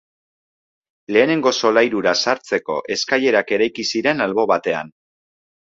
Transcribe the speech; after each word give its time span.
Lehenengo 1.15 1.53
solairura 1.61 2.15
sartzeko 2.25 2.81
eskailerak 2.97 3.55
eraiki 3.59 3.89
ziren 3.95 4.29
albo 4.29 4.51
batean. 4.57 4.93